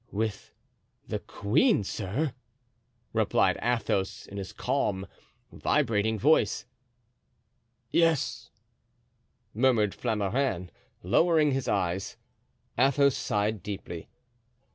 [0.11, 0.51] "With
[1.07, 2.33] the queen, sir?"
[3.13, 5.05] replied Athos, in his calm,
[5.51, 6.65] vibrating voice.
[7.91, 8.49] "Yes,"
[9.53, 10.71] murmured Flamarens,
[11.03, 12.17] lowering his eyes.
[12.79, 14.09] Athos sighed deeply.